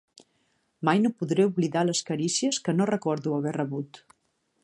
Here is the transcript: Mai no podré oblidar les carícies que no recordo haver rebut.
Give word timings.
Mai 0.89 1.01
no 1.03 1.11
podré 1.19 1.45
oblidar 1.49 1.83
les 1.91 2.01
carícies 2.09 2.59
que 2.67 2.77
no 2.79 2.89
recordo 2.93 3.37
haver 3.39 3.57
rebut. 3.61 4.01